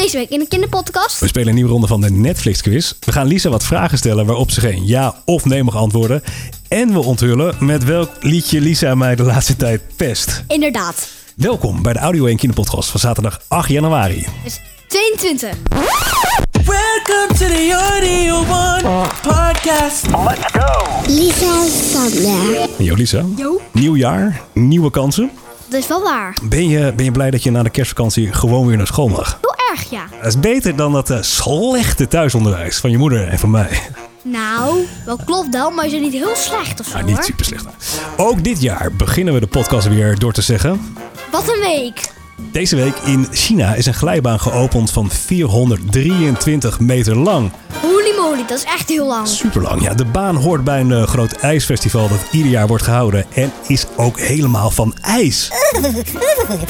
[0.00, 1.20] Deze week in de kinderpodcast.
[1.20, 2.92] We spelen een nieuwe ronde van de Netflix quiz.
[3.00, 6.22] We gaan Lisa wat vragen stellen waarop ze geen ja of nee mag antwoorden.
[6.68, 10.44] En we onthullen met welk liedje Lisa mij de laatste tijd pest.
[10.46, 11.08] Inderdaad.
[11.36, 14.26] Welkom bij de Audio 1 Kinderpodcast van zaterdag 8 januari.
[14.44, 15.50] Dus 22.
[16.50, 20.06] Welcome to the Audio One podcast.
[21.06, 22.68] Lisa Sander.
[22.78, 23.60] Yo Lisa, Jo.
[23.72, 25.30] nieuw jaar, nieuwe kansen.
[25.68, 26.36] Dat is wel waar.
[26.42, 29.40] Ben je, ben je blij dat je na de kerstvakantie gewoon weer naar school mag?
[29.70, 30.06] Erg, ja.
[30.16, 33.80] Dat is beter dan dat eh, slechte thuisonderwijs van je moeder en van mij.
[34.22, 37.24] Nou, wel klopt wel, maar je bent niet heel slecht of zo, Nou, niet hoor.
[37.24, 37.64] super slecht.
[38.16, 40.94] Ook dit jaar beginnen we de podcast weer door te zeggen...
[41.30, 42.12] Wat een week.
[42.52, 47.50] Deze week in China is een glijbaan geopend van 423 meter lang.
[47.80, 49.28] Holy moly, dat is echt heel lang.
[49.28, 49.82] Super lang.
[49.82, 53.26] Ja, de baan hoort bij een eh, groot ijsfestival dat ieder jaar wordt gehouden.
[53.34, 55.48] En is ook helemaal van ijs.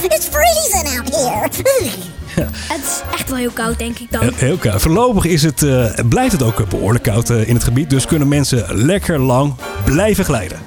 [0.03, 1.49] It's freezing out here.
[2.53, 4.33] Het is echt wel heel koud, denk ik dan.
[4.35, 4.83] Heel, koud.
[4.83, 7.91] Voorlopig is het, eh, blijft het ook behoorlijk koud eh, in het gebied.
[7.91, 10.59] Dus kunnen mensen lekker lang blijven glijden.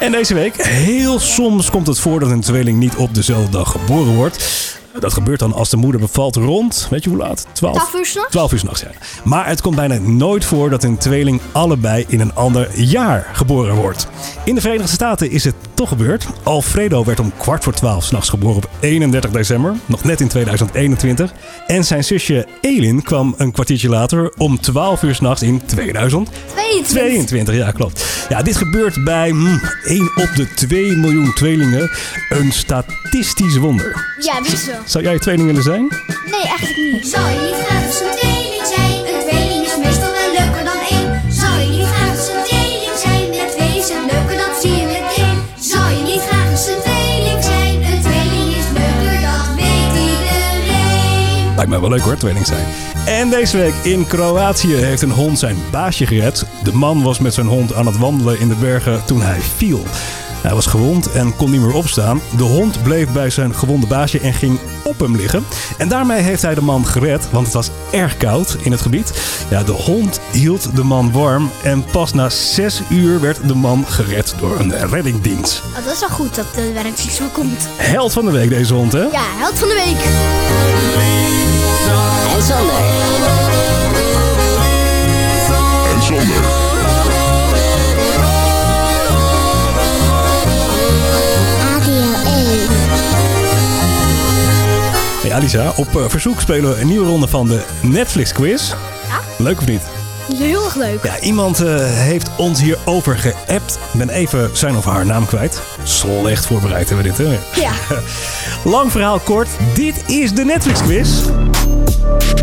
[0.00, 3.70] En deze week, heel soms komt het voor dat een tweeling niet op dezelfde dag
[3.70, 4.77] geboren wordt.
[5.00, 7.46] Dat gebeurt dan als de moeder bevalt rond, weet je hoe laat?
[7.52, 8.30] 12, 12 uur s'nachts?
[8.30, 8.90] 12 uur s'nachts, ja.
[9.24, 13.74] Maar het komt bijna nooit voor dat een tweeling allebei in een ander jaar geboren
[13.74, 14.08] wordt.
[14.44, 16.26] In de Verenigde Staten is het toch gebeurd.
[16.42, 21.32] Alfredo werd om kwart voor 12 s'nachts geboren op 31 december, nog net in 2021.
[21.66, 26.30] En zijn zusje Elin kwam een kwartiertje later om 12 uur s'nachts in 2000.
[26.68, 26.88] 22.
[26.88, 28.04] 22, ja klopt.
[28.28, 31.90] Ja, dit gebeurt bij hm, 1 op de 2 miljoen tweelingen.
[32.28, 34.14] Een statistisch wonder.
[34.18, 34.80] Ja, best wel.
[34.84, 35.88] Zou jij tweeling willen zijn?
[36.30, 37.08] Nee, eigenlijk niet.
[37.08, 38.17] Zou je niet graag
[51.58, 52.66] Lijkt mij wel leuk hoor, tweeling zijn.
[53.06, 56.46] En deze week in Kroatië heeft een hond zijn baasje gered.
[56.62, 59.82] De man was met zijn hond aan het wandelen in de bergen toen hij viel.
[60.42, 62.20] Hij was gewond en kon niet meer opstaan.
[62.36, 65.44] De hond bleef bij zijn gewonde baasje en ging op hem liggen.
[65.78, 69.12] En daarmee heeft hij de man gered, want het was erg koud in het gebied.
[69.50, 73.84] Ja, de hond hield de man warm en pas na zes uur werd de man
[73.86, 75.62] gered door een reddingdienst.
[75.78, 77.68] Oh, dat is wel goed dat de werk zo komt.
[77.76, 79.02] Held van de week deze hond, hè?
[79.02, 81.47] Ja, held van de week.
[82.34, 82.74] En Sander.
[91.60, 92.68] Radio 1.
[95.20, 98.68] Hey Alisa, op eh, verzoek spelen we een nieuwe ronde van de Netflix quiz.
[99.08, 99.20] Ja.
[99.38, 99.82] Leuk of niet?
[100.34, 101.04] Heel erg leuk.
[101.04, 103.78] Ja, iemand eh, heeft ons hierover geappt.
[103.92, 105.62] Ik ben even zijn of haar naam kwijt.
[105.82, 107.60] Slecht voorbereid hebben we dit, hè?
[107.60, 107.72] Ja.
[108.74, 111.08] Lang verhaal kort, dit is de Netflix quiz.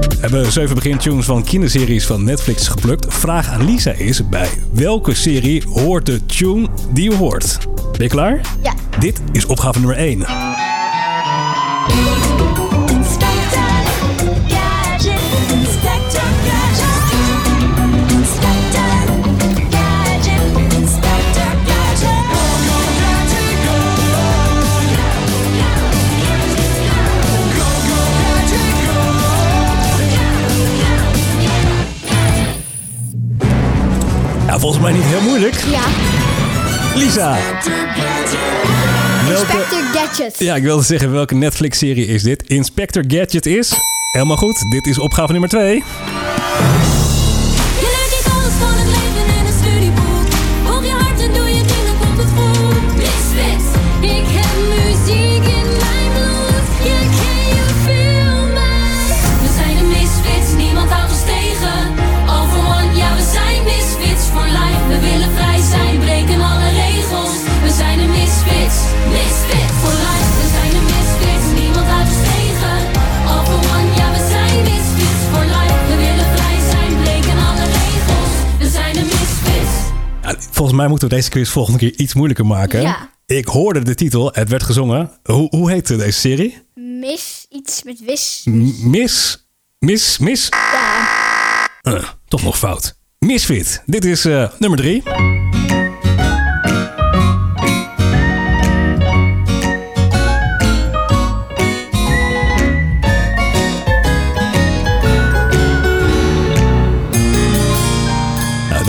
[0.09, 3.13] We hebben zeven begintunes van kinderseries van Netflix geplukt.
[3.13, 7.57] Vraag aan Lisa is, bij welke serie hoort de tune die je hoort?
[7.75, 8.41] Ben je klaar?
[8.63, 8.73] Ja.
[8.99, 10.25] Dit is opgave nummer 1.
[34.59, 35.55] Volgens mij niet heel moeilijk.
[35.55, 35.83] Ja.
[36.95, 37.37] Lisa!
[39.27, 39.51] Welke...
[39.51, 40.39] Inspector Gadget.
[40.39, 42.43] Ja, ik wilde zeggen, welke Netflix-serie is dit?
[42.43, 43.73] Inspector Gadget is...
[44.11, 45.83] Helemaal goed, dit is opgave nummer 2.
[80.75, 82.81] Volgens mij moeten we deze quiz volgende keer iets moeilijker maken.
[82.81, 83.09] Ja.
[83.25, 85.11] Ik hoorde de titel, het werd gezongen.
[85.23, 86.61] Hoe, hoe heet deze serie?
[86.73, 88.41] Mis iets met wis.
[88.45, 89.45] M- Mis...
[89.79, 90.17] Mis...
[90.17, 90.49] Mis...
[91.81, 92.97] Eh, toch nog fout.
[93.19, 93.83] Misfit.
[93.85, 95.03] Dit is eh, nummer 3.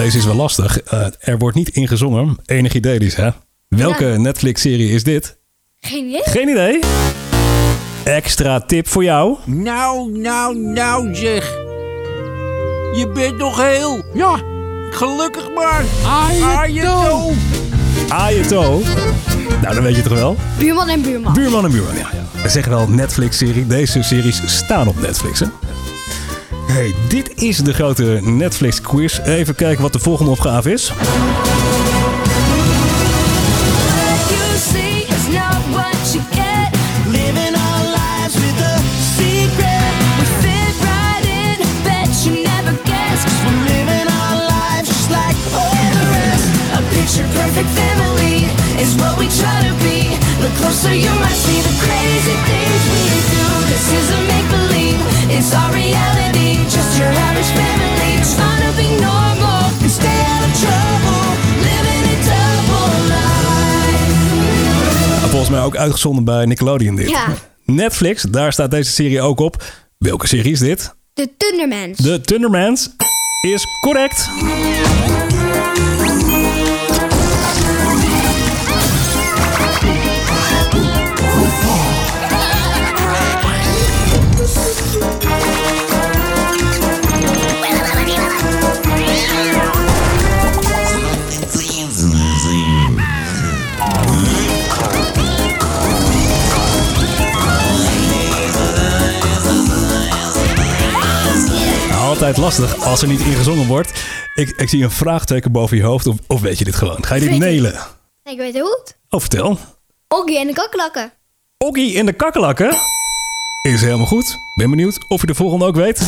[0.06, 0.81] Deze is wel lastig.
[0.81, 2.37] Eh, er wordt niet ingezongen.
[2.44, 3.29] Enig idee, dus hè?
[3.69, 4.17] Welke Ja.
[4.17, 5.38] Netflix-serie is dit?
[5.81, 6.23] Geen idee.
[6.25, 6.81] Geen idee.
[8.05, 9.37] extra tip voor jou.
[9.44, 11.44] Nou, nou, nou zeg.
[12.94, 14.05] Je bent nog heel.
[14.14, 14.41] Ja,
[14.91, 15.85] gelukkig maar.
[16.05, 17.32] Ajeto.
[18.08, 18.82] Ajeto.
[19.62, 20.37] Nou, dan weet je toch wel.
[20.58, 21.32] Buurman en buurman.
[21.32, 22.08] Buurman en buurman, ja.
[22.12, 22.43] ja.
[22.43, 23.67] We zeggen wel Netflix-serie.
[23.67, 25.47] Deze series staan op Netflix, hè?
[26.66, 29.18] Hey, dit is de grote Netflix-quiz.
[29.24, 30.92] Even kijken wat de volgende opgave is.
[34.28, 36.68] You see, it's not what you get.
[37.06, 38.76] Living our lives with a
[39.16, 39.92] secret.
[40.18, 42.74] We fit right in, bet you never.
[42.90, 46.46] Cause we're living our lives just like all the rest.
[46.78, 48.36] A picture perfect family
[48.82, 49.98] is what we try to be.
[50.44, 53.04] The closer you might see the crazy things we
[53.34, 53.46] do.
[53.70, 55.00] This isn't make believe,
[55.36, 56.25] it's our reality.
[56.96, 61.37] Just your average family trying to be normal and stay out of trouble.
[61.60, 64.06] Living a double life.
[65.28, 67.08] Volgens mij ook uitgezonden bij Nickelodeon dit.
[67.08, 67.26] Ja.
[67.64, 69.62] Netflix, daar staat deze serie ook op.
[69.98, 70.94] Welke serie is dit?
[71.14, 71.98] De Thundermans.
[71.98, 72.90] De Thundermans
[73.40, 74.28] is correct.
[102.26, 104.02] Altijd lastig als er niet ingezongen wordt.
[104.34, 106.06] Ik, ik zie een vraagteken boven je hoofd.
[106.06, 107.05] Of, of weet je dit gewoon?
[107.05, 107.44] Ga je dit Weet ik.
[107.44, 107.75] nailen?
[108.25, 108.96] Ik weet het goed.
[109.11, 109.58] Oh, vertel.
[110.08, 111.12] Oggy en de kakkelakken.
[111.58, 112.76] Oggy in de kakkelakken?
[113.62, 114.37] Is helemaal goed.
[114.58, 116.06] Ben benieuwd of je de volgende ook weet.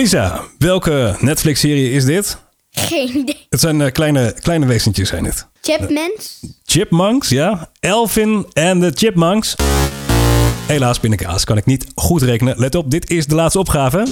[0.00, 2.38] Lisa, welke Netflix-serie is dit?
[2.70, 3.46] Geen idee.
[3.48, 5.46] Het zijn eh, kleine, kleine wezentjes, zijn het.
[5.60, 6.40] Chapmans.
[6.64, 7.70] Chipmunks, ja.
[7.80, 9.54] Elvin en de Chipmunks.
[10.66, 12.58] Helaas, pindakaas kan ik niet goed rekenen.
[12.58, 14.06] Let op, dit is de laatste opgave.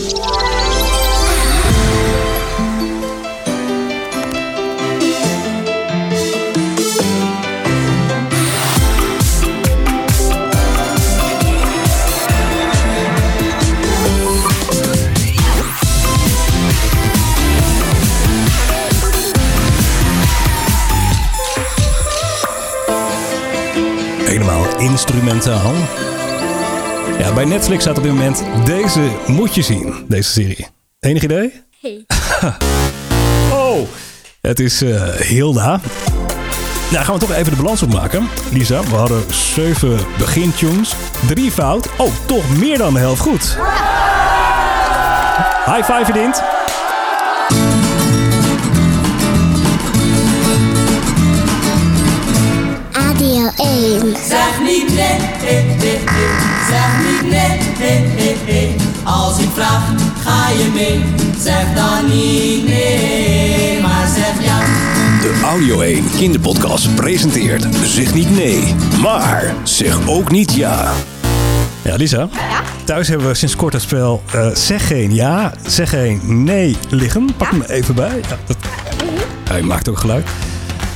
[24.38, 25.72] Helemaal instrumentaal.
[27.18, 30.66] Ja, bij Netflix staat op dit moment deze moet je zien, deze serie.
[31.00, 31.52] Enig idee?
[31.80, 32.04] Hey.
[33.52, 33.88] Oh,
[34.40, 35.80] het is eh, Hilda.
[36.90, 38.28] Nou, gaan we toch even de balans opmaken.
[38.52, 40.92] Lisa, we hadden zeven begintunes,
[41.26, 41.88] drie fout.
[41.96, 43.58] Oh, toch meer dan de helft goed.
[45.66, 46.57] High five verdient.
[53.28, 54.16] Radio 1.
[54.28, 56.08] Zeg niet nee, eh, eh, eh.
[56.68, 58.80] zeg niet nee, eh, eh.
[59.04, 59.82] Als ik vraag,
[60.22, 61.04] ga je mee?
[61.38, 64.58] Zeg dan niet nee, maar zeg ja.
[65.20, 70.92] De Audio 1 kinderpodcast presenteert Zeg niet nee, maar zeg ook niet ja.
[71.82, 72.28] Ja, Lisa.
[72.32, 72.62] Ja?
[72.84, 77.30] Thuis hebben we sinds kort het spel eh, Zeg geen ja, zeg geen nee liggen.
[77.36, 78.16] Pak hem even bij.
[78.28, 78.56] Ja, dat...
[79.48, 80.26] Hij maakt ook geluid.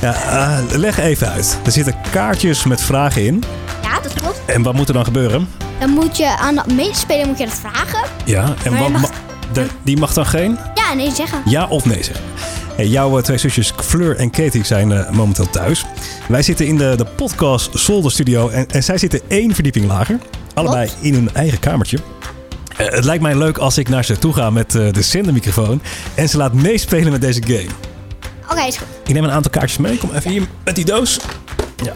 [0.03, 1.57] Ja, eh, leg even uit.
[1.65, 3.43] Er zitten kaartjes met vragen in.
[3.81, 4.41] Ja, dat klopt.
[4.45, 5.47] En wat moet er dan gebeuren?
[5.79, 7.99] Dan moet je aan de medespeler moet je dat vragen.
[8.25, 9.09] Ja, en wat je mag- ma-
[9.53, 11.41] de- die mag dan geen Ja, nee zeggen.
[11.45, 12.25] ja of nee zeggen.
[12.75, 15.85] Hey, jouw eh, twee zusjes Fleur en Katie zijn eh, momenteel thuis.
[16.27, 20.19] Wij zitten in de, de podcast Zolder Studio en, en zij zitten één verdieping lager.
[20.53, 21.97] Allebei in hun eigen kamertje.
[22.75, 25.81] Het lijkt mij leuk als ik naar ze toe ga met de zendermicrofoon
[26.15, 27.69] en ze laat meespelen met deze game.
[28.53, 28.87] Oké, is goed.
[29.05, 29.97] Ik neem een aantal kaartjes mee.
[29.97, 31.19] Kom even hier met die doos.
[31.83, 31.93] Ja.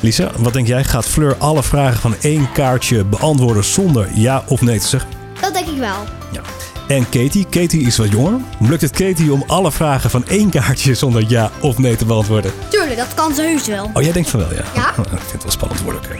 [0.00, 0.84] Lisa, wat denk jij?
[0.84, 5.10] Gaat Fleur alle vragen van één kaartje beantwoorden zonder ja of nee te zeggen?
[5.40, 5.96] Dat denk ik wel.
[6.32, 6.40] Ja.
[6.88, 8.40] En Katie, Katie is wat jonger.
[8.60, 12.52] Lukt het Katie om alle vragen van één kaartje zonder ja of nee te beantwoorden?
[12.68, 13.90] Tuurlijk, dat kan ze heus wel.
[13.92, 14.64] Oh, jij denkt van wel, ja?
[14.74, 14.88] Ja.
[14.88, 16.16] Ik vind het wel spannend worden, oké.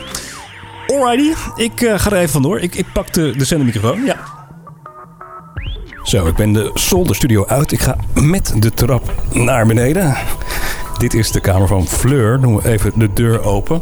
[0.87, 2.59] Alrighty, ik eh, ga er even vandoor.
[2.59, 4.17] Ik, ik pak de, de zendermicrofoon, ja.
[6.07, 7.71] Zo, ik ben de zolderstudio uit.
[7.71, 10.15] Ik ga met de trap naar beneden.
[10.97, 12.41] Dit is de kamer van Fleur.
[12.41, 13.81] Doen we even de deur open.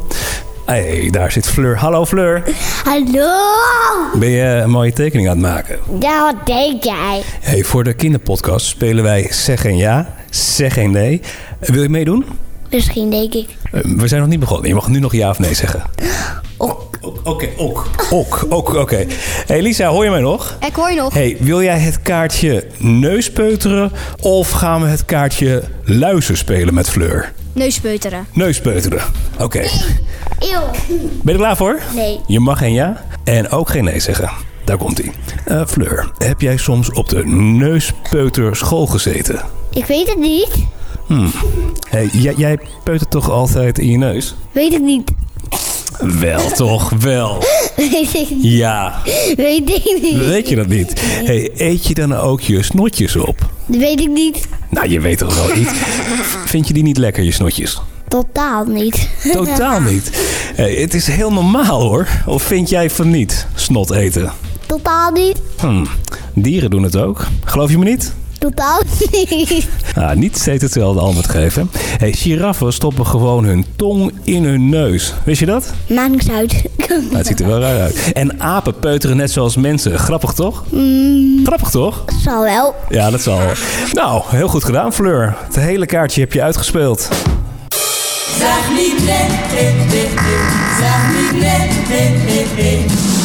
[0.65, 1.77] hey, daar zit Fleur.
[1.77, 2.43] Hallo Fleur.
[2.83, 3.29] Hallo!
[4.19, 5.79] Ben je een mooie tekening aan het maken?
[5.99, 7.21] Ja, wat denk jij?
[7.41, 11.21] Hey, voor de kinderpodcast spelen wij Zeg geen ja, Zeg geen nee.
[11.59, 12.25] Wil je meedoen?
[12.69, 13.49] Misschien denk ik.
[13.71, 14.67] Eh, We zijn nog niet begonnen.
[14.67, 15.83] Je mag nu nog ja of nee zeggen.
[16.57, 16.83] Ok.
[17.01, 17.85] Ok, Oké, ok.
[18.11, 19.05] Ok, ok, oké.
[19.45, 20.57] Hey Lisa, hoor je mij nog?
[20.67, 21.13] Ik hoor je nog.
[21.13, 27.33] Hey, wil jij het kaartje neuspeuteren of gaan we het kaartje luizen spelen met Fleur?
[27.53, 28.27] Neuspeuteren.
[28.33, 29.01] Neuspeuteren.
[29.39, 29.59] Oké.
[30.39, 30.61] Eeuw.
[30.87, 31.79] Ben je er klaar voor?
[31.95, 32.19] Nee.
[32.27, 34.29] Je mag geen ja en ook geen nee zeggen.
[34.63, 35.11] Daar komt ie.
[35.45, 39.41] Eh, Fleur, heb jij soms op de neuspeuterschool gezeten?
[39.73, 40.49] Ik weet het niet.
[41.89, 44.35] Hey, jij, jij peutert toch altijd in je neus?
[44.51, 45.11] Weet ik niet.
[45.99, 46.89] Wel, toch?
[46.99, 47.43] Wel.
[47.75, 48.43] Weet ik niet.
[48.43, 49.01] Ja.
[49.35, 50.25] Weet ik niet.
[50.25, 51.01] Weet je dat niet?
[51.01, 53.49] Hey, eet je dan ook je snotjes op?
[53.65, 54.47] Weet ik niet.
[54.69, 55.71] Nou, je weet toch wel iets.
[56.45, 57.81] Vind je die niet lekker, je snotjes?
[58.07, 59.09] Totaal niet.
[59.31, 60.09] Totaal niet.
[60.55, 62.07] Hey, het is heel normaal hoor.
[62.25, 64.31] Of vind jij van niet, snot eten?
[64.65, 65.41] Totaal niet.
[65.59, 65.85] Hm,
[66.33, 67.27] dieren doen het ook.
[67.45, 68.13] Geloof je me niet?
[68.45, 68.81] Totaal
[69.29, 69.67] niet.
[69.95, 71.69] Ah, niet steeds hetzelfde antwoord geven.
[71.97, 75.13] Hey, giraffen stoppen gewoon hun tong in hun neus.
[75.23, 75.73] Wist je dat?
[75.87, 76.63] Maakt niks uit.
[76.87, 78.11] Nou, het ziet er wel raar uit.
[78.13, 79.99] En apen peuteren net zoals mensen.
[79.99, 80.63] Grappig toch?
[81.43, 82.03] Grappig toch?
[82.23, 82.75] Zal wel.
[82.89, 83.39] Ja, dat zal.
[83.93, 85.35] Nou, heel goed gedaan, Fleur.
[85.45, 87.09] Het hele kaartje heb je uitgespeeld.
[88.37, 90.07] Zeg niet nee, nee, nee, nee.
[90.79, 93.24] Zeg niet nee, nee, nee, nee.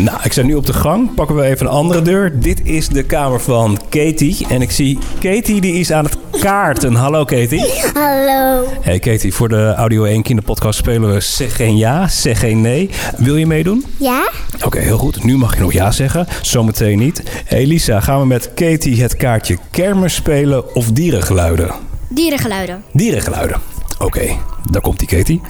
[0.00, 1.14] Nou, ik sta nu op de gang.
[1.14, 2.40] Pakken we even een andere deur.
[2.40, 4.46] Dit is de kamer van Katie.
[4.48, 6.94] En ik zie Katie, die is aan het kaarten.
[6.94, 7.64] Hallo Katie.
[7.94, 8.64] Hallo.
[8.80, 12.90] Hey Katie, voor de Audio 1 kinderpodcast spelen we zeg geen ja, zeg geen nee.
[13.16, 13.84] Wil je meedoen?
[13.96, 14.30] Ja?
[14.64, 15.24] Oké, heel goed.
[15.24, 16.26] Nu mag je nog ja zeggen.
[16.42, 17.22] Zometeen niet.
[17.44, 21.70] Hey Lisa, gaan we met Katie het kaartje kermis spelen of dierengeluiden?
[22.08, 22.84] Dierengeluiden.
[22.92, 23.60] Dierengeluiden.
[23.98, 24.36] Oké,
[24.70, 25.40] daar komt die Katie.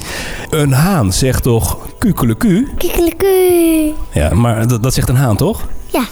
[0.50, 2.68] Een haan zegt toch kukeleku?
[2.78, 3.92] Kikkeleku.
[4.12, 5.68] Ja, maar dat, dat zegt een haan toch?
[5.86, 6.02] Ja.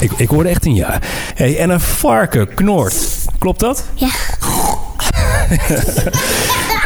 [0.00, 0.98] Ik, ik hoorde echt een ja.
[1.34, 2.94] Hey, en een varken knort.
[3.38, 3.84] Klopt dat?
[3.94, 4.08] Ja.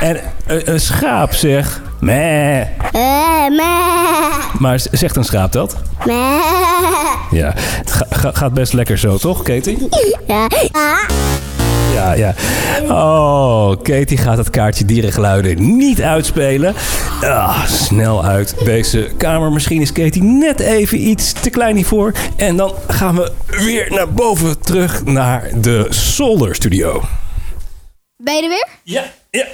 [0.01, 2.61] En een, een schaap zegt meh.
[2.61, 4.55] Eh, meh.
[4.59, 5.77] Maar zegt een schaap dat?
[6.05, 6.15] Meh.
[7.31, 9.89] Ja, het ga- ga- gaat best lekker zo, toch, Katie?
[10.27, 10.47] Ja.
[10.73, 10.99] Ah.
[11.99, 12.35] Ja, ja.
[12.83, 16.75] Oh, Katie gaat het kaartje dierengeluiden niet uitspelen.
[17.21, 19.53] Ah, snel uit deze kamer.
[19.53, 22.13] Misschien is Katie net even iets te klein hiervoor.
[22.37, 27.03] En dan gaan we weer naar boven terug naar de zolderstudio.
[28.17, 28.69] Ben je er weer?
[28.83, 29.47] Ja, ja.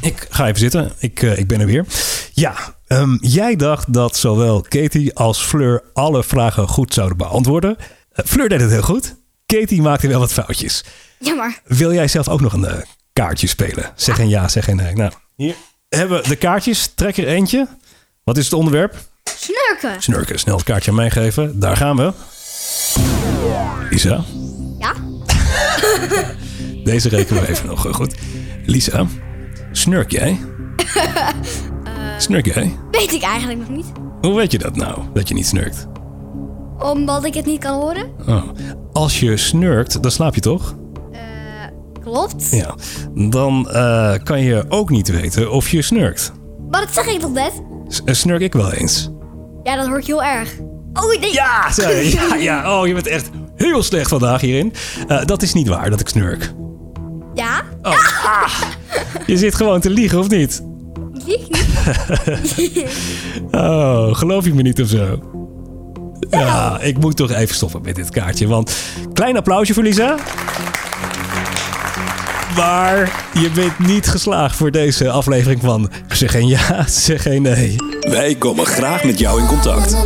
[0.00, 0.92] Ik ga even zitten.
[0.98, 1.86] Ik, eh, ik ben er weer.
[2.32, 2.54] Ja,
[2.86, 7.76] ehm, jij dacht dat zowel Katie als Fleur alle vragen goed zouden beantwoorden.
[8.12, 9.20] Eh, Fleur deed het heel goed.
[9.58, 10.84] Katie maakte wel wat foutjes.
[11.18, 11.60] Jammer.
[11.64, 12.82] Wil jij zelf ook nog een eh,
[13.12, 13.92] kaartje spelen?
[13.94, 14.94] Zeg een ja, zeg een nee.
[14.94, 15.54] Nou, hier
[15.88, 16.92] hebben we de kaartjes.
[16.94, 17.68] Trek er eentje.
[18.24, 18.94] Wat is het onderwerp?
[19.24, 20.02] Snurken.
[20.02, 20.38] Snurken.
[20.38, 21.60] Snel het kaartje aan mij geven.
[21.60, 22.12] Daar gaan we.
[23.90, 24.24] Lisa,
[24.78, 24.94] Ja?
[26.84, 28.14] deze rekenen we even nog eh, goed.
[28.66, 29.06] Lisa,
[29.72, 30.40] snurk jij?
[32.18, 32.78] Snurk jij?
[32.90, 33.86] Weet ik eigenlijk nog niet.
[34.20, 35.86] Hoe weet je dat nou, dat je niet snurkt?
[36.82, 38.06] Omdat ik het niet kan horen?
[38.28, 38.42] Oh.
[38.92, 40.74] Als je snurkt, dan slaap je toch?
[42.00, 42.48] Klopt.
[42.50, 42.74] Ja.
[43.14, 46.32] Dan eh, kan je ook niet weten of je snurkt.
[46.70, 47.52] Maar dat zeg ik toch net?
[47.88, 49.10] S- eh, snurk ik wel eens?
[49.62, 50.54] Ja, dat hoor ik heel erg.
[50.92, 51.32] Oh, nee.
[51.32, 52.10] Ja, je.
[52.28, 52.78] ja, ja.
[52.80, 54.72] Oh, je bent echt heel slecht vandaag hierin.
[55.24, 56.52] Dat is niet waar dat ik snurk.
[57.34, 57.62] Ja?
[59.26, 60.62] Je zit gewoon te liegen, of niet?
[61.14, 61.48] Ik lieg
[62.56, 62.86] niet.
[63.50, 65.18] Oh, geloof je me niet of zo?
[66.30, 68.46] Ja, ik moet toch even stoppen met dit kaartje.
[68.46, 68.76] Want
[69.12, 70.16] klein applausje voor Lisa.
[72.56, 77.76] Maar je bent niet geslaagd voor deze aflevering van Zeg geen ja, zeg geen nee.
[78.00, 79.96] Wij komen graag met jou in contact.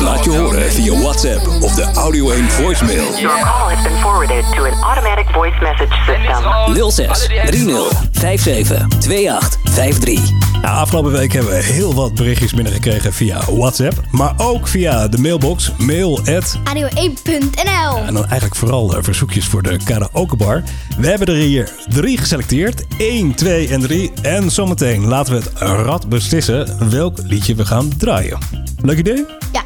[0.00, 3.18] Laat je horen via WhatsApp of de Audio 1 voicemail.
[3.20, 6.90] Your call has been forwarded to an automatic voice message system.
[6.90, 10.30] 06 30 57 28 53.
[10.62, 14.00] Nou, afgelopen week hebben we heel wat berichtjes binnengekregen via WhatsApp.
[14.10, 19.76] Maar ook via de mailbox mail@ Radio1.nl En dan eigenlijk vooral eh, verzoekjes voor de
[19.84, 20.62] karaokebar.
[20.98, 22.71] We hebben er hier drie geselecteerd.
[22.98, 24.12] 1, 2 en 3.
[24.22, 28.38] En zometeen laten we het rad beslissen welk liedje we gaan draaien.
[28.82, 29.24] Leuk idee?
[29.52, 29.62] Ja.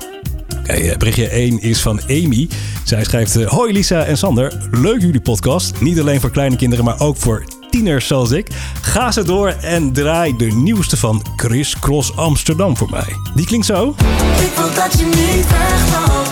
[0.59, 2.49] Oké, eh, berichtje 1 is van Amy.
[2.85, 3.37] Zij schrijft...
[3.37, 5.81] eh, Hoi Lisa en Sander, leuk jullie podcast.
[5.81, 8.49] Niet alleen voor kleine kinderen, maar ook voor tieners zoals ik.
[8.81, 13.13] Ga ze door en draai de nieuwste van Chris Cross Amsterdam voor mij.
[13.35, 13.95] Die klinkt zo.
[14.41, 16.26] Ik wil dat je niet wegloopt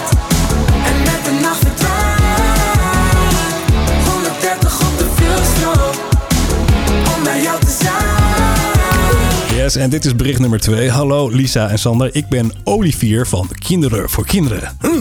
[9.65, 10.91] Yes, en dit is bericht nummer 2.
[10.91, 14.77] Hallo Lisa en Sander, ik ben Olivier van Kinderen voor Kinderen.
[14.81, 14.93] Huh?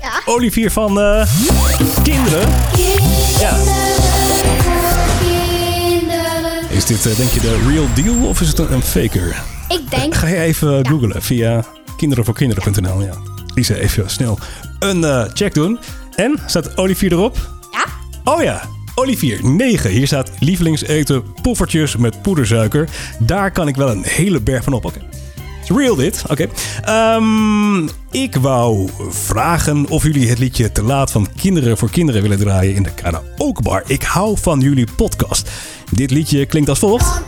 [0.00, 0.20] Ja.
[0.24, 1.26] Olivier van eh,
[2.02, 2.48] Kinderen?
[3.38, 3.56] Ja.
[6.68, 9.42] Is dit, eh, denk je, de real deal of is het een, een faker?
[9.68, 10.14] Ik denk...
[10.14, 11.64] Ga je even googlen via
[11.96, 13.02] kinderenvoorkinderen.nl.
[13.02, 13.14] Ja.
[13.54, 14.38] Lisa, even snel
[14.78, 15.78] een eh, check doen.
[16.14, 17.36] En, staat Olivier erop?
[17.72, 17.84] Ja?
[18.32, 18.62] Oh ja,
[18.98, 19.90] Olivier, 9.
[19.90, 22.88] Hier staat lievelingseten poffertjes met poedersuiker.
[23.18, 24.84] Daar kan ik wel een hele berg van op.
[24.84, 25.00] Oké.
[25.68, 26.22] Real dit.
[26.28, 26.46] Oké.
[26.82, 32.38] Ehm, ik wou vragen of jullie het liedje Te Laat van Kinderen voor Kinderen willen
[32.38, 33.82] draaien in de karaokebar.
[33.86, 35.50] Ik hou van jullie podcast.
[35.90, 37.22] Dit liedje klinkt als volgt.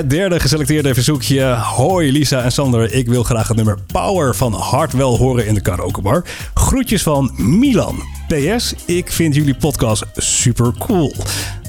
[0.00, 1.44] Het derde geselecteerde verzoekje.
[1.54, 5.60] Hoi Lisa en Sander, ik wil graag het nummer Power van Hartwell horen in de
[5.60, 6.24] karaokebar.
[6.54, 8.02] Groetjes van Milan.
[8.28, 11.14] PS, ik vind jullie podcast super cool.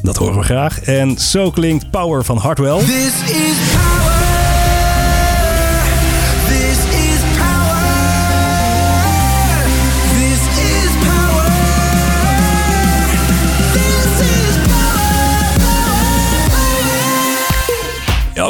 [0.02, 0.82] Dat horen we graag.
[0.82, 2.82] En zo klinkt Power van power.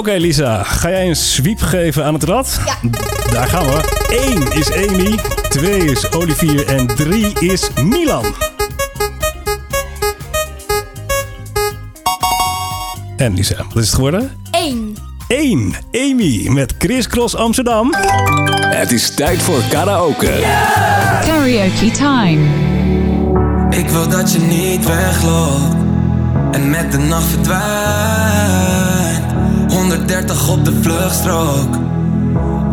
[0.01, 2.59] Oké Lisa, ga jij een sweep geven aan het rad?
[2.65, 2.89] Ja.
[3.31, 3.79] Daar gaan we.
[4.09, 8.25] 1 is Amy, 2 is Olivier en 3 is Milan.
[13.17, 14.31] En Lisa, wat is het geworden?
[14.51, 14.97] Eén.
[15.27, 15.73] 1.
[15.91, 17.93] Amy met Chris Cross Amsterdam.
[18.65, 20.39] Het is tijd voor karaoke.
[21.21, 22.47] Karaoke time.
[23.69, 25.75] Ik wil dat je niet wegloopt
[26.51, 28.90] en met de nacht verdwijnt.
[29.91, 31.75] 130 op de vluchtstrook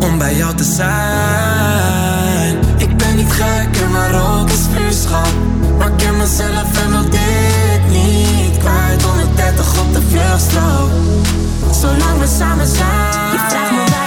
[0.00, 2.58] om bij jou te zijn.
[2.76, 5.32] Ik ben niet gek en maar ook is vuurschap.
[5.78, 9.02] Maar ik ken mezelf en wil dit niet kwijt.
[9.02, 10.90] 130 op de vluchtstrook,
[11.72, 13.97] zolang we samen zijn.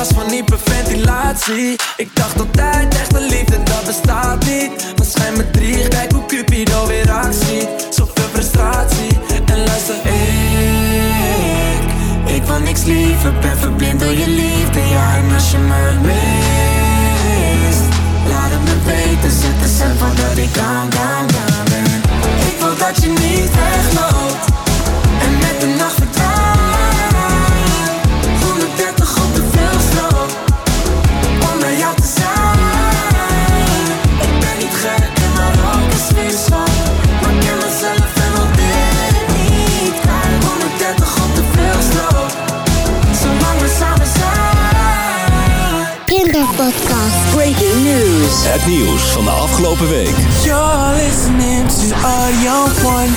[0.00, 1.76] Last van hyperventilatie.
[1.96, 4.70] Ik dacht altijd, echte liefde, dat bestaat niet.
[4.96, 7.68] Maar schijn me drie, kijk hoe Cupido weer actie.
[7.90, 11.80] Zoveel frustratie, en luister, ik.
[12.34, 14.80] Ik wil niks liever, ben verblind door je liefde.
[14.80, 17.84] Ja, en als je me mist,
[18.28, 19.30] laat het me weten.
[19.30, 21.29] Zet de van dat ik down, down,
[48.60, 50.16] Het nieuws van de afgelopen week.
[50.44, 53.08] You're listening to Audio One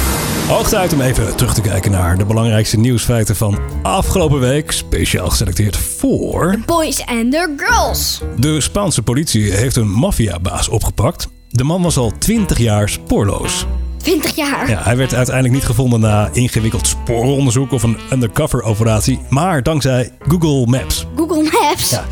[0.48, 4.72] Hoog tijd om even terug te kijken naar de belangrijkste nieuwsfeiten van afgelopen week.
[4.72, 6.60] Speciaal geselecteerd voor...
[6.66, 8.22] Boys and the girls.
[8.38, 11.28] De Spaanse politie heeft een maffiabaas opgepakt.
[11.50, 13.66] De man was al 20 jaar spoorloos.
[13.98, 14.70] 20 jaar.
[14.70, 20.12] Ja, hij werd uiteindelijk niet gevonden na ingewikkeld spooronderzoek of een undercover operatie, maar dankzij
[20.20, 21.06] Google Maps.
[21.16, 21.90] Google Maps.
[21.90, 22.06] Ja.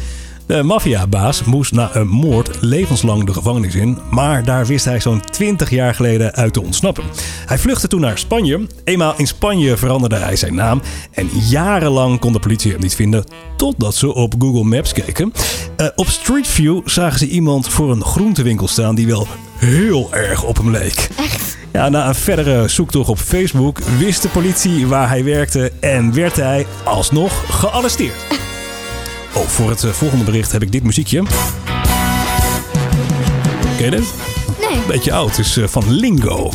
[0.51, 5.21] De maffiabaas moest na een moord levenslang de gevangenis in, maar daar wist hij zo'n
[5.31, 7.03] 20 jaar geleden uit te ontsnappen.
[7.45, 8.67] Hij vluchtte toen naar Spanje.
[8.83, 13.23] Eenmaal in Spanje veranderde hij zijn naam en jarenlang kon de politie hem niet vinden,
[13.57, 15.33] totdat ze op Google Maps keken.
[15.77, 20.43] Eh, op Street View zagen ze iemand voor een groentewinkel staan die wel heel erg
[20.43, 21.09] op hem leek.
[21.15, 21.57] Echt?
[21.73, 26.35] Ja, na een verdere zoektocht op Facebook wist de politie waar hij werkte en werd
[26.35, 28.40] hij alsnog gearresteerd.
[29.33, 31.23] Oh, voor het eh, volgende bericht heb ik dit muziekje.
[33.77, 34.13] Ken je dit?
[34.59, 34.79] Nee.
[34.87, 36.51] Beetje oud, het is eh, van Lingo.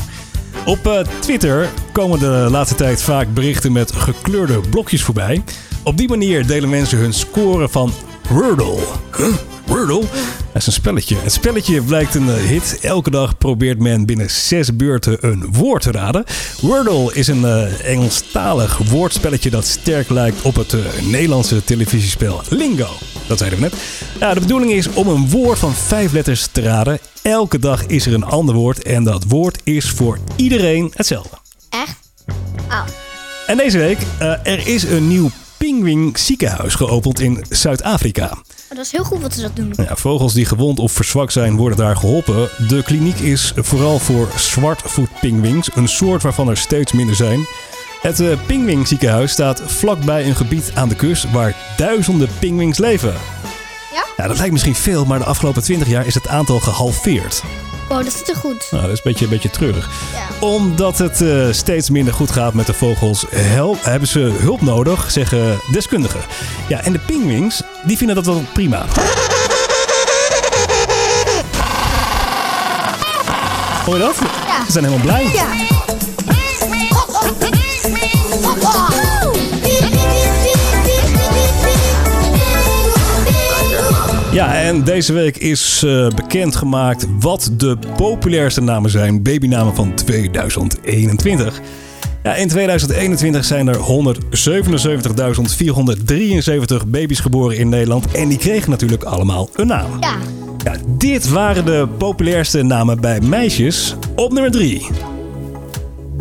[0.65, 5.45] Op eh, Twitter komen de laatste tijd vaak berichten met gekleurde blokjes voorbij.
[5.83, 7.93] Op die manier delen mensen hun score van
[8.29, 8.79] Wordle.
[9.17, 9.56] Huh?
[9.67, 10.01] Wordle?
[10.53, 11.17] Dat is een spelletje.
[11.17, 12.79] Het spelletje blijkt een eh, hit.
[12.83, 16.25] Elke dag probeert men binnen zes beurten een woord te raden.
[16.61, 22.89] Wordle is een eh, Engelstalig woordspelletje dat sterk lijkt op het eh, Nederlandse televisiespel Lingo.
[23.27, 24.35] Dat zeiden we net.
[24.35, 26.99] De bedoeling is om een woord van vijf letters te raden.
[27.23, 31.37] Elke dag is er een ander woord en dat woord is voor iedereen hetzelfde.
[31.71, 31.97] Echt?
[32.69, 32.85] Oh.
[33.47, 38.39] En deze week, eh, er is een nieuw pinguïn ziekenhuis geopend in Zuid-Afrika.
[38.69, 39.73] Dat is heel goed wat ze dat doen.
[39.77, 42.49] Ja, vogels die gewond of verzwakt zijn, worden daar geholpen.
[42.69, 47.47] De kliniek is vooral voor zwartvoetpingwings, een soort waarvan er steeds minder zijn.
[48.01, 53.15] Het uh, Pingwingziekenhuis staat vlakbij een gebied aan de kust waar duizenden pingwings leven.
[53.93, 54.07] Ja?
[54.17, 57.43] Ja, dat lijkt misschien veel, maar de afgelopen 20 jaar is het aantal gehalveerd.
[57.89, 58.69] Oh, dat zit er goed.
[58.71, 59.91] Nou, dat is een beetje, een beetje treurig.
[60.13, 60.47] Ja.
[60.47, 63.27] Omdat het eh, steeds minder goed gaat met de vogels,
[63.81, 66.21] hebben ze hulp nodig, zeggen deskundigen.
[66.69, 68.85] Ja, en de pingwings, die vinden dat wel prima.
[73.85, 74.17] Hoor je dat?
[74.47, 74.65] Ja.
[74.65, 75.31] Ze zijn helemaal blij.
[75.33, 75.76] Ja.
[84.37, 91.61] Ja, en deze week is eh, bekendgemaakt wat de populairste namen zijn, babynamen van 2021.
[92.23, 93.83] Ja, in 2021 zijn er 177.473
[96.87, 98.13] baby's geboren in Nederland.
[98.13, 99.91] En die kregen natuurlijk allemaal een naam.
[100.01, 100.17] Ja.
[100.65, 103.97] Ja, dit waren de populairste namen bij meisjes.
[104.17, 104.87] Op nummer 3.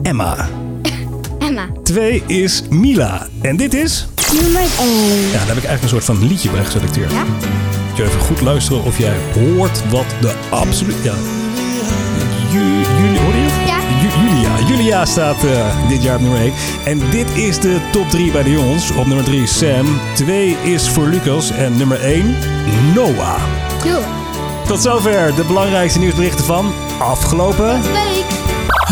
[0.02, 0.50] Emma.
[1.48, 1.68] Emma.
[1.84, 3.28] 2 is Mila.
[3.42, 4.08] En dit is...
[4.42, 4.68] Nummer 1.
[4.68, 7.12] Ja, daar heb ik eigenlijk een soort van liedje bij geselecteerd.
[7.12, 7.26] Ja?
[7.96, 10.96] Moet je even goed luisteren of jij hoort wat de absoluut...
[11.04, 11.14] Ja.
[12.50, 13.70] Ju, Juli, hoor je het?
[13.70, 13.78] Ja.
[14.02, 14.68] Ju- Julia.
[14.68, 16.54] Julia staat eh, dit jaar op nummer 1.
[16.86, 18.92] En dit is de top 3 bij de jongens.
[18.92, 20.00] Op nummer 3 Sam.
[20.14, 21.52] 2 is voor Lucas.
[21.52, 22.36] En nummer 1
[22.96, 23.42] Noah.
[23.86, 24.00] Yo.
[24.68, 27.82] Tot zover de belangrijkste nieuwsberichten van afgelopen...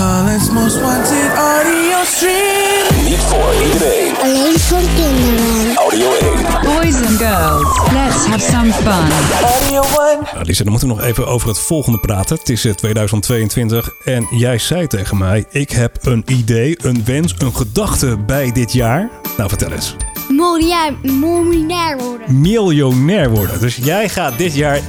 [0.03, 3.03] Holland's most wanted audio stream.
[3.03, 4.15] Niet voor iedereen.
[4.21, 5.75] Alleen voor kinderen.
[5.75, 6.31] Audio 1.
[6.63, 9.07] Boys and girls, let's have some fun.
[9.43, 10.19] Audio 1.
[10.33, 12.37] Nou, Lisa, dan moeten we nog even over het volgende praten.
[12.37, 15.45] Het is eh, 2022 en jij zei tegen mij...
[15.49, 19.09] ik heb een idee, een wens, een gedachte bij dit jaar.
[19.37, 19.95] Nou, vertel eens.
[20.29, 22.39] Miljonair, miljonair worden.
[22.39, 23.59] Miljonair worden.
[23.59, 24.79] Dus jij gaat dit jaar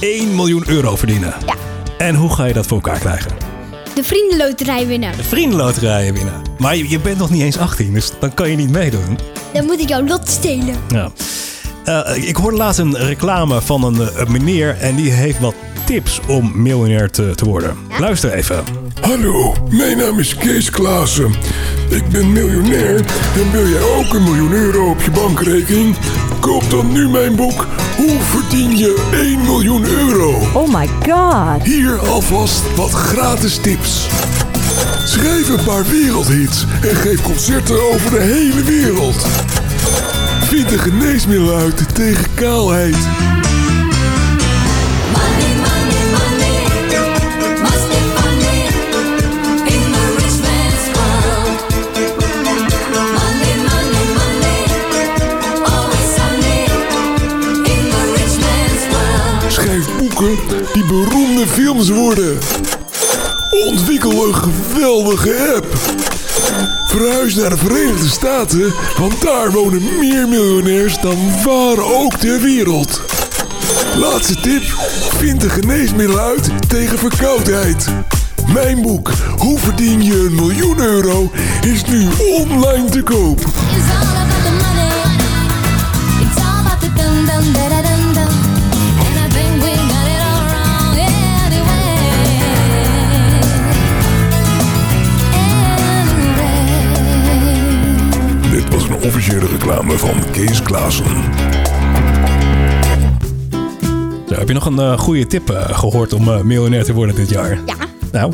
[0.00, 1.34] 1 miljoen euro verdienen.
[1.46, 1.54] Ja.
[1.98, 3.47] En hoe ga je dat voor elkaar krijgen?
[3.98, 5.16] De vriendenloterij winnen.
[5.16, 6.42] De vriendenloterijen winnen.
[6.58, 9.18] Maar je, je bent nog niet eens 18, dus dan kan je niet meedoen.
[9.52, 10.74] Dan moet ik jouw lot stelen.
[10.88, 11.10] Ja.
[11.88, 15.54] Eh, ik hoorde laatst een reclame van een, eh, een meneer en die heeft wat
[15.84, 17.76] tips om miljonair te, te worden.
[17.98, 18.64] Luister even.
[19.00, 21.34] Hallo, mijn naam is Kees Klaassen.
[21.88, 22.96] Ik ben miljonair
[23.34, 25.96] en wil jij ook een miljoen euro op je bankrekening?
[26.40, 30.34] Koop dan nu mijn boek Hoe verdien je 1 miljoen euro?
[30.54, 31.62] Oh my god.
[31.62, 34.06] Hier alvast wat gratis tips.
[35.04, 39.26] Schrijf een paar wereldhits en geef concerten over de hele wereld.
[40.48, 42.96] Vind een geneesmiddel uit tegen kaalheid.
[45.12, 46.56] Money, money, money,
[47.62, 48.58] must be funny
[49.74, 51.58] in the rich man's world.
[52.94, 54.60] Money, money, money,
[55.64, 56.60] always sunny
[57.74, 59.52] in the rich man's world.
[59.52, 60.36] Schrijf boeken
[60.72, 62.38] die beroemde films worden.
[63.66, 65.66] Ontwikkel een geweldige app.
[66.86, 73.00] Verhuis naar de Verenigde Staten, want daar wonen meer miljonairs dan waar ook ter wereld.
[73.96, 74.62] Laatste tip,
[75.16, 77.86] vind een geneesmiddel uit tegen verkoudheid.
[78.52, 83.40] Mijn boek, Hoe verdien je een miljoen euro, is nu online te koop.
[99.36, 101.06] Reclame van Kees Klaassen.
[104.28, 107.14] Zo, heb je nog een eh, goede tip eh, gehoord om eh, miljonair te worden
[107.16, 107.58] dit jaar?
[107.66, 107.74] Ja.
[108.12, 108.32] Nou,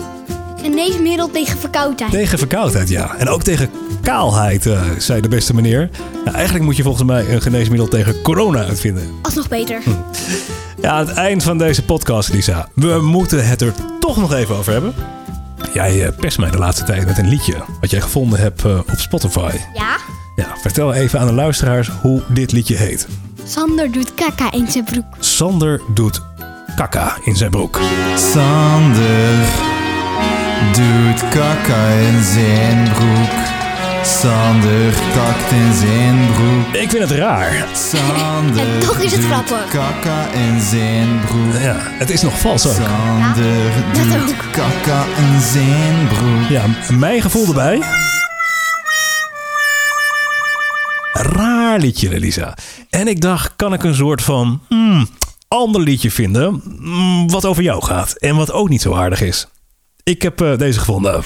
[0.62, 2.10] Geneesmiddel tegen verkoudheid.
[2.10, 3.14] tegen verkoudheid, ja.
[3.16, 3.70] En ook tegen
[4.02, 5.90] kaalheid, eh, zei de beste meneer.
[6.24, 9.02] Nou, eigenlijk moet je volgens mij een geneesmiddel tegen corona uitvinden.
[9.22, 9.80] Alsnog beter.
[10.80, 12.68] Ja, aan het eind van deze podcast, Lisa.
[12.74, 14.94] We moeten het er toch nog even over hebben.
[15.72, 18.98] Jij pest mij de laatste tijd met een liedje wat jij gevonden hebt eh, op
[18.98, 19.50] Spotify.
[19.74, 19.96] Ja?
[20.36, 23.08] Ja, vertel even aan de luisteraars hoe dit liedje heet.
[23.44, 25.04] Sander doet kaka in zijn broek.
[25.18, 26.22] Sander doet
[26.76, 27.80] kaka in zijn broek.
[28.32, 29.34] Sander
[30.72, 33.30] doet kaka in zijn broek.
[34.02, 36.82] Sander kakt in zijn broek.
[36.82, 37.66] Ik vind het raar.
[37.92, 39.68] Sander En toch is het doet grappig.
[39.70, 41.62] kaka in zijn broek.
[41.62, 42.72] Ja, het is nog vals ook.
[42.74, 44.52] Sander dat doet ook.
[44.52, 46.48] kaka in zijn broek.
[46.48, 46.62] Ja,
[46.98, 47.82] mijn gevoel erbij.
[51.14, 52.56] Raar liedje, Elisa.
[52.90, 55.08] En ik dacht, kan ik een soort van hmm,
[55.48, 56.62] ander liedje vinden...
[56.78, 59.46] hmm, wat over jou gaat en wat ook niet zo aardig is.
[60.02, 61.22] Ik heb eh, deze gevonden.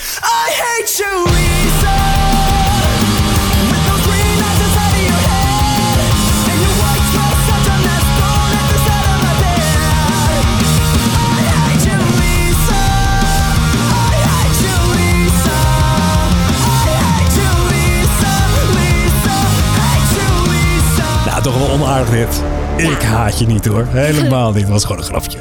[21.52, 22.42] Toch wel onaardig dit.
[22.76, 23.86] Ik haat je niet hoor.
[23.90, 24.62] Helemaal niet.
[24.62, 25.38] Het was gewoon een grapje.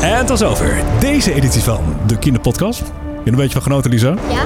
[0.00, 2.82] En tot zover deze editie van de Kinderpodcast.
[3.24, 4.08] Je een beetje van genoten, Lisa?
[4.08, 4.42] Ja.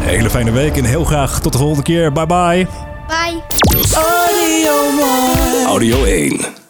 [0.00, 2.12] Een hele fijne week en heel graag tot de volgende keer.
[2.12, 2.66] Bye bye.
[3.06, 3.42] Bye.
[5.66, 6.65] Audio 1.